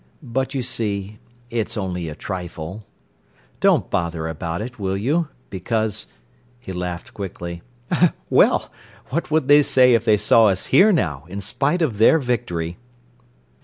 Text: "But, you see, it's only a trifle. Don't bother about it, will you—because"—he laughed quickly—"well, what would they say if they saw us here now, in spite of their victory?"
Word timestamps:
"But, 0.23 0.55
you 0.55 0.63
see, 0.63 1.19
it's 1.51 1.77
only 1.77 2.09
a 2.09 2.15
trifle. 2.15 2.87
Don't 3.59 3.91
bother 3.91 4.27
about 4.27 4.59
it, 4.59 4.79
will 4.79 4.97
you—because"—he 4.97 6.73
laughed 6.73 7.13
quickly—"well, 7.13 8.71
what 9.11 9.29
would 9.29 9.47
they 9.47 9.61
say 9.61 9.93
if 9.93 10.03
they 10.03 10.17
saw 10.17 10.47
us 10.47 10.65
here 10.65 10.91
now, 10.91 11.25
in 11.27 11.39
spite 11.39 11.83
of 11.83 11.99
their 11.99 12.17
victory?" 12.17 12.79